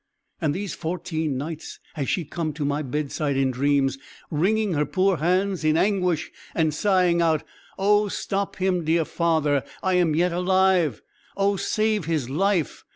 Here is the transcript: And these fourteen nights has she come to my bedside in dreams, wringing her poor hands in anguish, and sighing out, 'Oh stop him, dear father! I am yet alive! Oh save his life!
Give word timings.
And 0.41 0.55
these 0.55 0.73
fourteen 0.73 1.37
nights 1.37 1.79
has 1.93 2.09
she 2.09 2.25
come 2.25 2.53
to 2.53 2.65
my 2.65 2.81
bedside 2.81 3.37
in 3.37 3.51
dreams, 3.51 3.99
wringing 4.31 4.73
her 4.73 4.83
poor 4.83 5.17
hands 5.17 5.63
in 5.63 5.77
anguish, 5.77 6.31
and 6.55 6.73
sighing 6.73 7.21
out, 7.21 7.43
'Oh 7.77 8.07
stop 8.07 8.55
him, 8.55 8.83
dear 8.83 9.05
father! 9.05 9.63
I 9.83 9.93
am 9.93 10.15
yet 10.15 10.31
alive! 10.33 11.03
Oh 11.37 11.55
save 11.55 12.05
his 12.05 12.31
life! 12.31 12.83